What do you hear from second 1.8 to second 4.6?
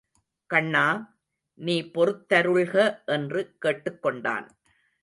பொறுத்தருள்க என்று கேட்டுக்கொண்டான்.